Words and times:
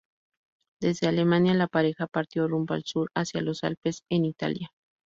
Desde 0.81 1.05
Alemania, 1.07 1.53
la 1.53 1.67
pareja 1.67 2.07
partió 2.07 2.47
rumbo 2.47 2.73
al 2.73 2.83
sur, 2.85 3.11
hacia 3.13 3.41
los 3.43 3.63
Alpes, 3.63 4.01
en 4.09 4.25
Italia. 4.25 4.71